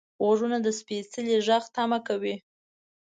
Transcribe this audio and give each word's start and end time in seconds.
غوږونه 0.25 0.57
د 0.65 0.67
سپیڅلي 0.79 1.35
غږ 1.47 1.63
تمه 1.75 1.99
کوي 2.07 2.35